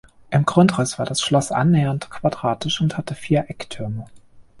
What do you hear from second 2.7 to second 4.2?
und hatte vier Ecktürme.